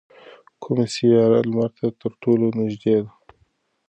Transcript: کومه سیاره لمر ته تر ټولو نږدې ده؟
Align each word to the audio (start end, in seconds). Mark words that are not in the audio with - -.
کومه 0.61 0.85
سیاره 0.93 1.39
لمر 1.47 1.69
ته 1.77 1.85
تر 1.99 2.11
ټولو 2.21 2.45
نږدې 2.57 2.95
ده؟ 3.03 3.11